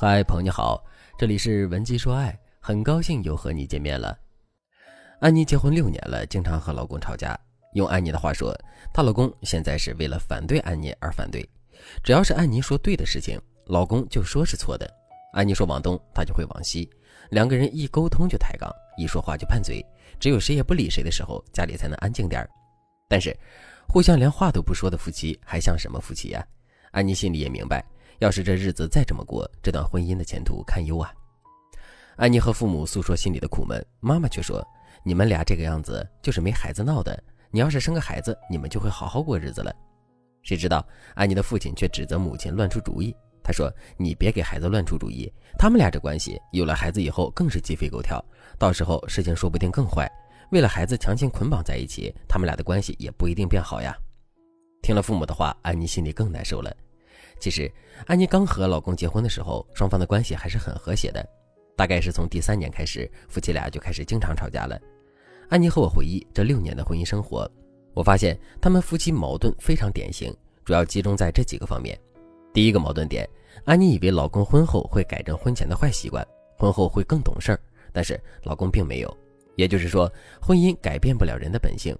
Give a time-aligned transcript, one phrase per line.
[0.00, 0.80] 嗨，朋友你好，
[1.18, 4.16] 这里是文姬说爱，很高兴又和你见面了。
[5.18, 7.36] 安妮结婚六年了，经常和老公吵架。
[7.72, 8.56] 用安妮的话说，
[8.94, 11.44] 她老公现在是为了反对安妮而反对。
[12.04, 14.88] 只要是安妮说对的事情，老公就说是错的。
[15.32, 16.88] 安妮说往东，他就会往西，
[17.30, 19.84] 两个人一沟通就抬杠，一说话就拌嘴。
[20.20, 22.48] 只有谁也不理谁的时候，家里才能安静点儿
[23.08, 23.36] 但是，
[23.88, 26.46] 互相连话都不说的夫妻，还像什么夫妻呀？
[26.92, 27.84] 安妮心里也明白。
[28.18, 31.12] 要是这日子再这么过，这段婚姻的前途堪忧啊！
[32.16, 34.66] 安妮和父母诉说心里的苦闷，妈妈却说
[35.04, 37.22] ：“你们俩这个样子就是没孩子闹的。
[37.50, 39.72] 你要是生个孩子，你们就会好好过日子了。”
[40.42, 43.14] 谁知道安妮的父亲却指责母亲乱出主意。
[43.40, 48.22] 他说：“你别给孩子乱出主意，他们俩这关系有了孩子以后更是鸡飞狗跳，
[48.58, 50.10] 到时候事情说不定更坏。
[50.50, 53.96] 为了孩子强行捆绑在一起，他们俩的关系也不一定变好呀。”
[54.82, 56.74] 听了父母的话，安妮心里更难受了。
[57.38, 57.70] 其实，
[58.06, 61.26] 安妮刚和老公结婚的时候，双方的关系还是很和谐的。
[61.76, 64.78] 大概是从第三年开始，夫妻俩就开始经常吵架了。
[65.48, 67.48] 安妮和我回忆这六年的婚姻生活，
[67.94, 71.98] 我发现他们夫妻矛盾非常典型，主要集中在这几个方面。
[72.52, 73.28] 第一个矛盾点，
[73.64, 76.26] 安妮以为老公婚后会改正婚前的坏习惯，
[76.56, 77.60] 婚后会更懂事儿，
[77.92, 79.16] 但是老公并没有。
[79.54, 81.96] 也就是说，婚姻改变不了人的本性。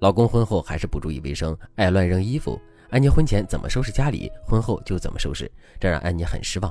[0.00, 2.60] 老公婚后还是不注意卫生，爱乱扔衣服。
[2.92, 6.70] 安妮婚前怎么收拾家里，婚后就怎么收拾，这让安妮很失望。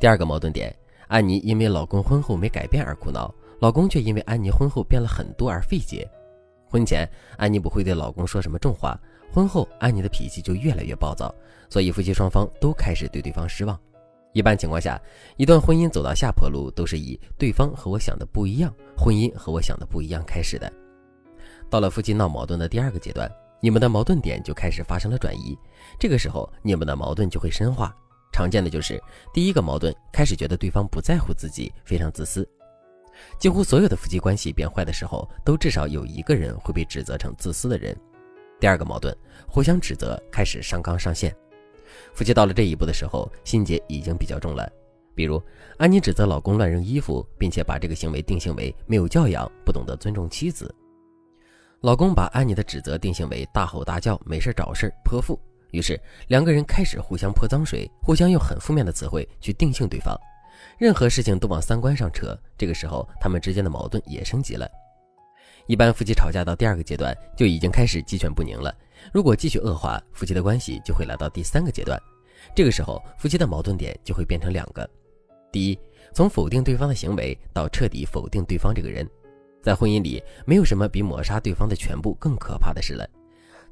[0.00, 0.74] 第二个矛盾点，
[1.06, 6.10] 安妮因为老公婚后没改变而苦恼，老公却因为安妮婚后变了很多而费解。
[6.68, 9.00] 婚前，安妮不会对老公说什么重话，
[9.32, 11.32] 婚后，安妮的脾气就越来越暴躁，
[11.70, 13.78] 所以夫妻双方都开始对对方失望。
[14.32, 15.00] 一般情况下，
[15.36, 20.70] 一段婚姻走到下坡路，都是以对方和我想的不一样，婚姻和我想的不一样开始的。
[21.70, 23.30] 到了夫妻闹矛盾的第二个阶段。
[23.60, 25.56] 你们的矛盾点就开始发生了转移，
[25.98, 27.94] 这个时候你们的矛盾就会深化。
[28.32, 32.46] 常见的就是第一个矛盾开始觉得对方不在乎自己，非常自私。
[33.38, 37.96] 几乎所有的夫妻关系变坏的时候，都至少有一个人会被指责成自私的人。
[38.60, 39.16] 第二个矛盾，
[39.48, 41.34] 互相指责开始上纲上线。
[42.12, 44.70] 夫妻到了这一步的时候，心结已经比较重了。
[45.14, 45.42] 比如
[45.78, 50.74] 安妮指责老公乱扔衣服，并且把这个行为定性为没有教养、不懂得尊重妻子。
[51.82, 55.38] 老公把安妮的指责定性为大吼大叫、没事找事泼妇，
[55.72, 60.18] 于是两个人开始互相泼脏水，互相用很负面的词汇去定性对方，
[60.78, 62.36] 任何事情都往三观上扯。
[62.56, 64.66] 这个时候，他们之间的矛盾也升级了。
[65.66, 68.74] 一般夫妻吵架到第二个阶段就已经开始鸡犬不宁了。
[69.12, 72.00] 如果继续恶化，夫妻的关系就会来到第三个阶段。
[72.54, 74.88] 这个时候，夫妻的矛盾点就会变成两个：
[75.52, 75.78] 第一，
[76.14, 79.06] 从否定对方的行为到彻底否定对方这个人。
[79.66, 83.04] 在婚姻里，没有什么比抹杀对方的全部更可怕的事了。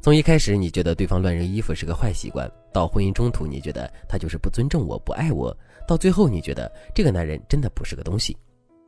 [0.01, 5.57] 从一开始你觉得对方乱扔衣服是个坏习惯，到婚姻中途你觉得他就是不尊重我、不爱我，
[5.87, 8.37] 到最后你觉得这个男人真的不是个东西，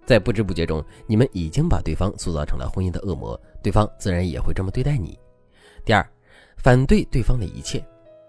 [0.05, 5.17] 在不知不觉中，你们已经把对方塑造成了婚姻的恶魔，对方自然也会这么对待你。
[5.85, 6.05] 第二，
[6.57, 7.81] 反对对方的一切。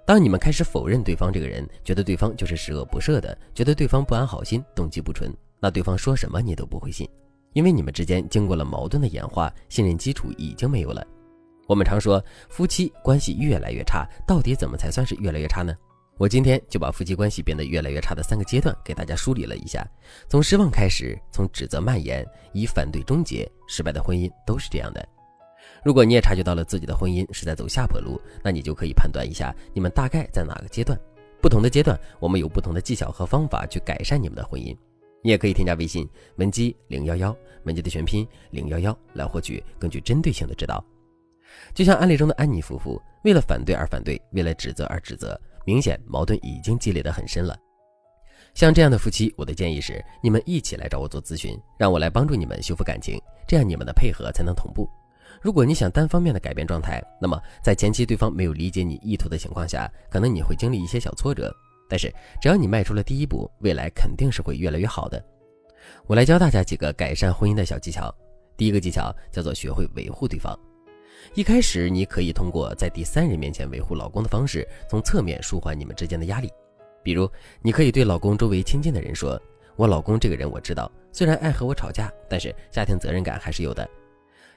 [0.05, 7.09] 当你们开始否认对方这个人，觉得对方就是十恶不赦的，觉得对方不安好心、动机不纯，那对方说什么你都不会信。
[7.53, 11.05] 因为你们之间经过了矛盾的演化，信任基础已经没有了。
[11.67, 15.75] 我们常说夫妻关系越来越差，到底怎么才算是越来越差呢？
[16.17, 19.87] 我今天就把夫妻关系变得越来越差的三个阶段给大家梳理了一下：
[20.29, 23.47] 从失望开始，从指责蔓延，以反对终结。
[23.67, 25.07] 失败的婚姻都是这样的。
[25.83, 30.97] 如果你也察觉到了自己的婚姻是在走下坡路，那你就可以判断一下你们大概在哪个阶段。
[31.39, 34.75] 不同的阶段，我们有不同的技巧和方法去改善你们的婚姻。
[35.27, 36.07] 你也可以添加微信
[36.37, 40.81] 文姬零幺幺，文姬的全拼零幺幺，来获取更具针对性的指导。
[41.73, 47.59] 就像案例中的安妮夫妇，为了反对而反对，为了指责而指责，明显矛盾已经积累得很深了。
[48.53, 54.89] 像这样的夫妻，我的建议是，你们一起来找我做咨询，让我来帮助你们修复感情，这样你们的配合才能同步。
[55.41, 61.53] 如果你想单方面的改变状态，那么在前期对方没有理解你意图的情况下，可能你会经历一些小挫折。
[61.87, 65.23] 但是，只要你迈出了第一步，未来肯定是会越来越好的。
[66.05, 68.13] 我来教大家几个改善婚姻的小技巧。
[68.57, 70.57] 第一个技巧叫做学会维护对方。
[71.33, 76.51] 一开始，你可以通过在第三人面前维护老公的方式，从侧面舒缓你们之间的压力。
[77.03, 77.29] 比如，
[77.61, 79.41] 你可以对老公周围亲近的人说
[79.77, 83.87] ：“我老公这个人我知道，虽然爱和我吵架，但是家庭责任感还是有的。”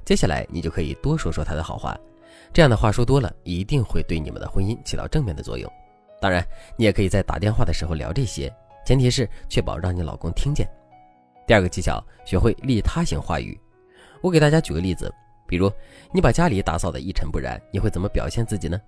[0.05, 1.97] 接下来，你就可以多说说他的好话。
[2.53, 5.71] 这样的话说多了，一定会对你们的婚姻起到正面的作用。
[6.21, 6.47] 当然，
[6.77, 8.53] 你也可以在打电话的时候聊这些，
[8.85, 10.69] 前提是确保让你老公听见。
[11.47, 13.59] 第二个技巧，学会利他型话语。
[14.21, 15.13] 我给大家举个例子，
[15.49, 15.73] 比如
[16.13, 18.79] 你把家里打扫的一尘不染，你会怎么表现自己呢？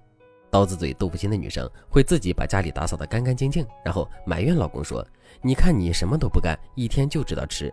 [0.51, 5.03] 刀子嘴豆腐心的女生会自己把家里打扫得干干净净，然后埋怨老公说
[5.41, 7.73] ：“你看你什么都不干，一天就知道吃。”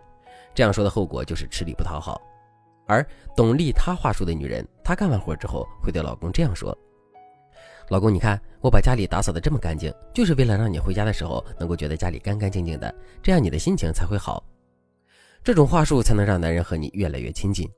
[0.54, 2.18] 这样说的后果就是吃力不讨好。
[2.86, 6.74] 而懂利他话术的女人，她干完活之后会对老公这样说
[7.90, 14.40] ：“老公，你看我把家里打扫得这么干净，就是为了让你回家的时候能够觉得家里干干净净的，这样你的心情才会好。”
[15.42, 17.68] 这种话术才能让男人和你越来越亲近。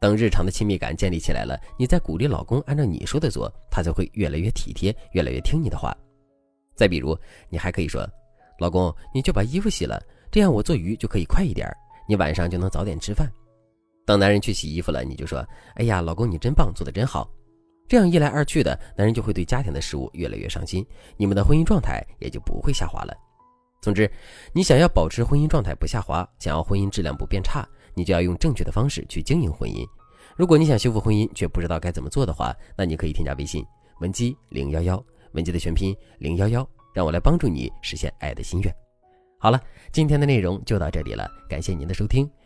[0.00, 5.96] 等日常的亲密感建立起来了，你再鼓励老公按照你说的做，他就会越来越体贴，越来越听你的话。
[6.74, 7.16] 再比如，
[7.48, 8.04] 你还可以说
[8.58, 11.72] ：“老公，你就把衣服洗了，这样我做鱼就可以快一点，
[12.08, 13.30] 你晚上就能早点吃饭。”
[14.04, 17.30] 等男人去洗衣服了，你就说：“哎呀，老公你真棒，做的真好。”
[17.92, 20.82] 这样一来二去的，男人就会对家庭的事物越来越上心，
[21.18, 23.14] 你们的婚姻状态也就不会下滑了。
[23.82, 24.10] 总之，
[24.54, 27.68] 你想要保持婚姻状态不下滑，想要婚姻质量不变差。
[27.92, 29.86] 你就要用正确的方式去经营婚姻。
[30.38, 33.62] 如果你想修复婚姻却不知道该怎么做的话，那你可以添加微信
[34.00, 38.74] 文姬零幺幺，文姬的全拼零幺幺，让我来帮助你实现爱的心愿。
[39.38, 39.60] 好了，
[39.92, 42.26] 今天的内容就到这里了，感谢您的收听。